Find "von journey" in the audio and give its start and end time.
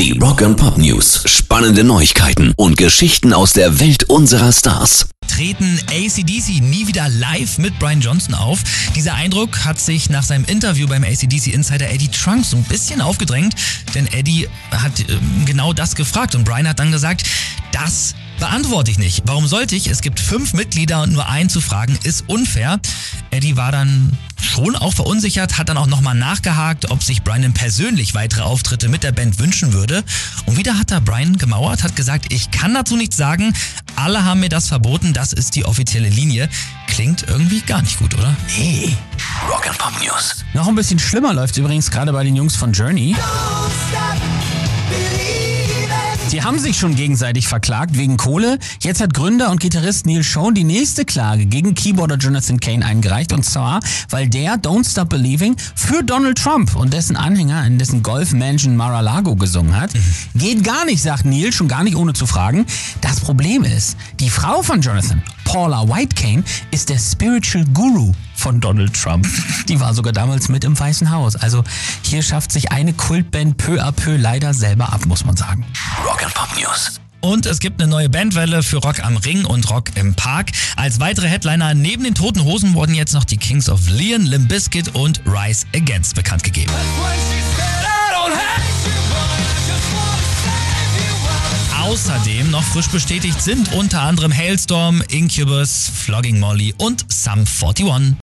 42.54-43.16